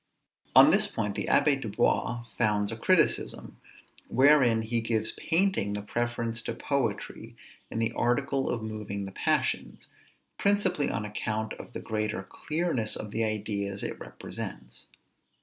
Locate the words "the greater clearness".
11.73-12.95